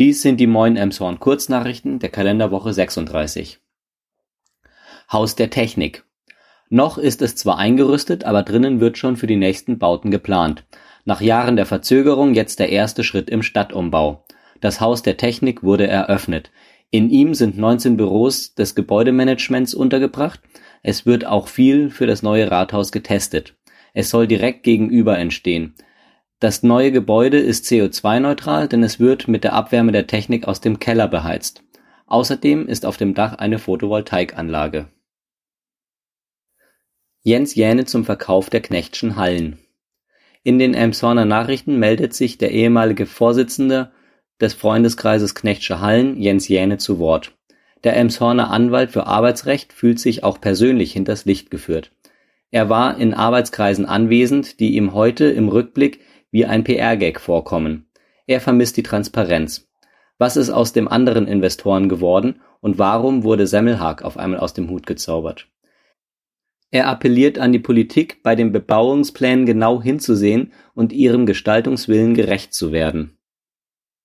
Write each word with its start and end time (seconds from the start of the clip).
Dies 0.00 0.22
sind 0.22 0.40
die 0.40 0.48
Moin 0.48 0.76
Emshorn 0.76 1.20
Kurznachrichten 1.20 2.00
der 2.00 2.08
Kalenderwoche 2.08 2.72
36. 2.72 3.60
Haus 5.12 5.36
der 5.36 5.50
Technik. 5.50 6.02
Noch 6.68 6.98
ist 6.98 7.22
es 7.22 7.36
zwar 7.36 7.58
eingerüstet, 7.58 8.24
aber 8.24 8.42
drinnen 8.42 8.80
wird 8.80 8.98
schon 8.98 9.16
für 9.16 9.28
die 9.28 9.36
nächsten 9.36 9.78
Bauten 9.78 10.10
geplant. 10.10 10.64
Nach 11.04 11.20
Jahren 11.20 11.54
der 11.54 11.66
Verzögerung 11.66 12.34
jetzt 12.34 12.58
der 12.58 12.70
erste 12.70 13.04
Schritt 13.04 13.30
im 13.30 13.44
Stadtumbau. 13.44 14.24
Das 14.60 14.80
Haus 14.80 15.02
der 15.02 15.16
Technik 15.16 15.62
wurde 15.62 15.86
eröffnet. 15.86 16.50
In 16.90 17.08
ihm 17.08 17.32
sind 17.32 17.56
19 17.56 17.96
Büros 17.96 18.56
des 18.56 18.74
Gebäudemanagements 18.74 19.74
untergebracht. 19.74 20.40
Es 20.82 21.06
wird 21.06 21.24
auch 21.24 21.46
viel 21.46 21.90
für 21.90 22.08
das 22.08 22.24
neue 22.24 22.50
Rathaus 22.50 22.90
getestet. 22.90 23.54
Es 23.92 24.10
soll 24.10 24.26
direkt 24.26 24.64
gegenüber 24.64 25.16
entstehen. 25.20 25.76
Das 26.44 26.62
neue 26.62 26.92
Gebäude 26.92 27.38
ist 27.38 27.64
CO2-neutral, 27.64 28.68
denn 28.68 28.82
es 28.82 29.00
wird 29.00 29.28
mit 29.28 29.44
der 29.44 29.54
Abwärme 29.54 29.92
der 29.92 30.06
Technik 30.06 30.46
aus 30.46 30.60
dem 30.60 30.78
Keller 30.78 31.08
beheizt. 31.08 31.62
Außerdem 32.04 32.68
ist 32.68 32.84
auf 32.84 32.98
dem 32.98 33.14
Dach 33.14 33.38
eine 33.38 33.58
Photovoltaikanlage. 33.58 34.88
Jens 37.22 37.54
Jähne 37.54 37.86
zum 37.86 38.04
Verkauf 38.04 38.50
der 38.50 38.60
Knechtschen 38.60 39.16
Hallen. 39.16 39.58
In 40.42 40.58
den 40.58 40.74
Elmshorner 40.74 41.24
Nachrichten 41.24 41.78
meldet 41.78 42.12
sich 42.12 42.36
der 42.36 42.50
ehemalige 42.50 43.06
Vorsitzende 43.06 43.92
des 44.38 44.52
Freundeskreises 44.52 45.34
Knechtsche 45.34 45.80
Hallen, 45.80 46.20
Jens 46.20 46.46
Jähne, 46.46 46.76
zu 46.76 46.98
Wort. 46.98 47.32
Der 47.84 47.96
Elmshorner 47.96 48.50
Anwalt 48.50 48.90
für 48.90 49.06
Arbeitsrecht 49.06 49.72
fühlt 49.72 49.98
sich 49.98 50.24
auch 50.24 50.38
persönlich 50.42 50.92
hinters 50.92 51.24
Licht 51.24 51.50
geführt. 51.50 51.90
Er 52.50 52.68
war 52.68 52.98
in 52.98 53.14
Arbeitskreisen 53.14 53.86
anwesend, 53.86 54.60
die 54.60 54.74
ihm 54.74 54.92
heute 54.92 55.24
im 55.24 55.48
Rückblick 55.48 56.00
wie 56.34 56.46
ein 56.46 56.64
PR-Gag 56.64 57.20
vorkommen. 57.20 57.86
Er 58.26 58.40
vermisst 58.40 58.76
die 58.76 58.82
Transparenz. 58.82 59.68
Was 60.18 60.36
ist 60.36 60.50
aus 60.50 60.72
dem 60.72 60.88
anderen 60.88 61.28
Investoren 61.28 61.88
geworden 61.88 62.40
und 62.60 62.76
warum 62.76 63.22
wurde 63.22 63.46
Semmelhag 63.46 64.02
auf 64.02 64.16
einmal 64.16 64.40
aus 64.40 64.52
dem 64.52 64.68
Hut 64.68 64.84
gezaubert? 64.84 65.46
Er 66.72 66.88
appelliert 66.88 67.38
an 67.38 67.52
die 67.52 67.60
Politik, 67.60 68.24
bei 68.24 68.34
den 68.34 68.50
Bebauungsplänen 68.50 69.46
genau 69.46 69.80
hinzusehen 69.80 70.50
und 70.74 70.92
ihrem 70.92 71.24
Gestaltungswillen 71.24 72.14
gerecht 72.14 72.52
zu 72.52 72.72
werden. 72.72 73.16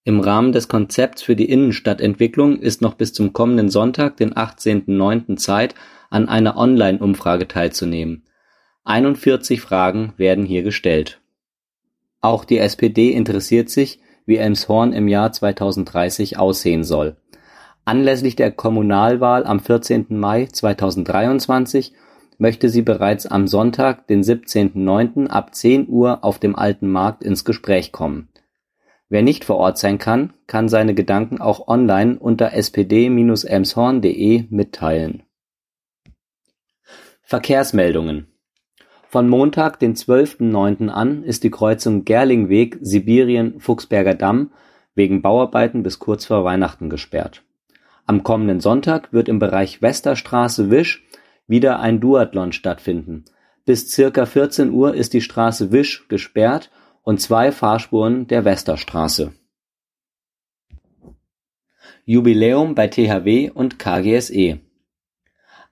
Im 0.04 0.20
Rahmen 0.20 0.52
des 0.52 0.68
Konzepts 0.68 1.24
für 1.24 1.36
die 1.36 1.50
Innenstadtentwicklung 1.50 2.60
ist 2.60 2.84
noch 2.84 2.94
bis 2.94 3.12
zum 3.12 3.34
kommenden 3.34 3.70
Sonntag, 3.70 4.18
den 4.18 4.36
18.09. 4.36 5.38
Zeit, 5.38 5.74
an 6.12 6.30
einer 6.30 6.58
Online-Umfrage 6.58 7.48
teilzunehmen. 7.48 8.24
41 8.84 9.62
Fragen 9.62 10.14
werden 10.18 10.46
hier 10.46 10.62
gestellt. 10.62 11.20
Auch 12.22 12.44
die 12.46 12.58
SPD 12.58 13.12
interessiert 13.12 13.70
sich, 13.70 14.00
wie 14.26 14.38
Elmshorn 14.38 14.94
im 14.94 15.08
Jahr 15.08 15.32
2030 15.32 16.38
aussehen 16.38 16.84
soll. 16.84 17.16
Anlässlich 17.86 18.36
der 18.36 18.52
Kommunalwahl 18.52 19.46
am 19.46 19.60
14. 19.60 20.08
Mai 20.10 20.46
2023 20.46 21.94
möchte 22.38 22.70
sie 22.70 22.82
bereits 22.82 23.26
am 23.26 23.48
Sonntag, 23.48 24.08
den 24.08 24.22
17.09. 24.22 25.28
ab 25.28 25.56
10 25.56 25.88
Uhr 25.90 26.24
auf 26.24 26.40
dem 26.40 26.56
Alten 26.56 26.90
Markt 26.90 27.24
ins 27.24 27.46
Gespräch 27.46 27.92
kommen. 27.92 28.30
Wer 29.10 29.24
nicht 29.24 29.44
vor 29.44 29.58
Ort 29.58 29.78
sein 29.80 29.98
kann, 29.98 30.34
kann 30.46 30.70
seine 30.70 30.94
Gedanken 30.94 31.42
auch 31.42 31.68
online 31.68 32.20
unter 32.20 32.54
spd-elmshorn.de 32.54 34.46
mitteilen. 34.50 35.24
Verkehrsmeldungen 37.24 38.28
von 39.10 39.28
Montag, 39.28 39.80
den 39.80 39.96
12.09. 39.96 40.88
an 40.90 41.24
ist 41.24 41.44
die 41.44 41.50
Kreuzung 41.50 42.06
Gerlingweg-Sibirien-Fuchsberger 42.06 44.14
Damm 44.14 44.52
wegen 44.94 45.24
Bauarbeiten 45.24 45.82
bis 45.82 45.98
kurz 45.98 46.26
vor 46.26 46.44
Weihnachten 46.44 46.92
gesperrt. 46.92 47.42
Am 48.06 48.22
kommenden 48.22 48.60
Sonntag 48.60 49.12
wird 49.12 49.28
im 49.28 49.40
Bereich 49.40 49.82
Westerstraße-Wisch 49.82 51.08
wieder 51.48 51.80
ein 51.80 52.00
Duathlon 52.00 52.52
stattfinden. 52.52 53.26
Bis 53.66 53.90
circa 53.90 54.28
14 54.28 54.72
Uhr 54.72 54.94
ist 54.94 55.14
die 55.14 55.22
Straße 55.22 55.72
Wisch 55.72 56.08
gesperrt 56.08 56.70
und 57.02 57.20
zwei 57.20 57.52
Fahrspuren 57.52 58.28
der 58.28 58.46
Westerstraße. 58.46 59.34
Jubiläum 62.06 62.76
bei 62.76 62.88
THW 62.88 63.50
und 63.50 63.80
KGSE 63.80 64.60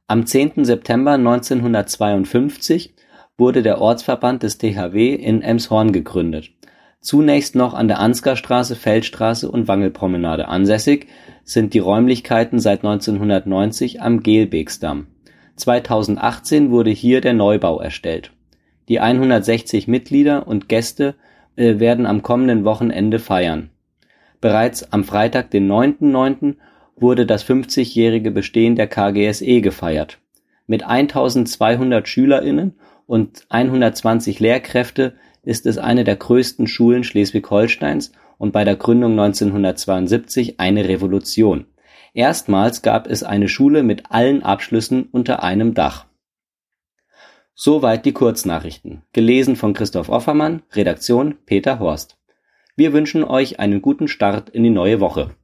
Am 0.07 0.25
10. 0.25 0.65
September 0.65 1.11
1952 1.11 2.95
wurde 3.37 3.61
der 3.61 3.79
Ortsverband 3.79 4.43
des 4.43 4.57
THW 4.57 5.13
in 5.13 5.41
Elmshorn 5.41 5.91
gegründet. 5.91 6.51
Zunächst 6.99 7.55
noch 7.55 7.73
an 7.73 7.87
der 7.87 7.99
Ansgarstraße, 7.99 8.75
Feldstraße 8.75 9.49
und 9.49 9.67
Wangelpromenade 9.67 10.47
ansässig 10.47 11.07
sind 11.43 11.73
die 11.73 11.79
Räumlichkeiten 11.79 12.59
seit 12.59 12.79
1990 12.79 14.01
am 14.01 14.23
Gelbeksdamm. 14.23 15.07
2018 15.55 16.71
wurde 16.71 16.89
hier 16.89 17.21
der 17.21 17.33
Neubau 17.33 17.79
erstellt. 17.79 18.31
Die 18.89 18.99
160 18.99 19.87
Mitglieder 19.87 20.47
und 20.47 20.69
Gäste 20.69 21.15
äh, 21.55 21.79
werden 21.79 22.05
am 22.05 22.23
kommenden 22.23 22.65
Wochenende 22.65 23.19
feiern. 23.19 23.69
Bereits 24.41 24.91
am 24.91 25.03
Freitag, 25.03 25.51
den 25.51 25.69
9.9., 25.69 26.55
wurde 26.95 27.25
das 27.25 27.45
50-jährige 27.45 28.31
Bestehen 28.31 28.75
der 28.75 28.87
KGSE 28.87 29.61
gefeiert. 29.61 30.19
Mit 30.65 30.83
1200 30.83 32.07
SchülerInnen 32.07 32.73
und 33.07 33.47
120 33.49 34.39
Lehrkräfte 34.39 35.15
ist 35.41 35.65
es 35.65 35.79
eine 35.79 36.03
der 36.03 36.17
größten 36.17 36.67
Schulen 36.67 37.03
Schleswig-Holsteins 37.03 38.11
und 38.37 38.51
bei 38.51 38.63
der 38.63 38.75
Gründung 38.75 39.13
1972 39.13 40.59
eine 40.59 40.87
Revolution. 40.87 41.65
Erstmals 42.13 42.81
gab 42.81 43.07
es 43.07 43.23
eine 43.23 43.47
Schule 43.47 43.81
mit 43.81 44.11
allen 44.11 44.43
Abschlüssen 44.43 45.07
unter 45.11 45.41
einem 45.41 45.73
Dach. 45.73 46.05
Soweit 47.55 48.05
die 48.05 48.11
Kurznachrichten, 48.11 49.01
gelesen 49.13 49.55
von 49.55 49.73
Christoph 49.73 50.09
Offermann, 50.09 50.61
Redaktion 50.73 51.37
Peter 51.45 51.79
Horst. 51.79 52.19
Wir 52.75 52.93
wünschen 52.93 53.23
euch 53.23 53.59
einen 53.59 53.81
guten 53.81 54.07
Start 54.07 54.49
in 54.49 54.61
die 54.63 54.69
neue 54.69 54.99
Woche 54.99 55.35